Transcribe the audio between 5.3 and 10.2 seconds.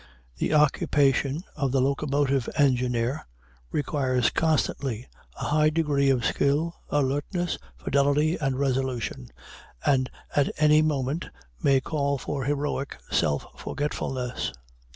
a high degree of skill, alertness, fidelity, and resolution, and